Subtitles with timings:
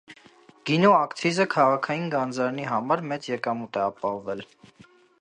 [0.69, 4.47] Գինու ակցիզը քաղաքային գանձարանի համար մեծ եկամուտ է ապահովել։